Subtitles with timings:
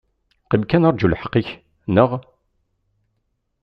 [0.49, 1.49] Qim kan aṛǧu lḥeq-ik,
[1.93, 2.11] neɣ?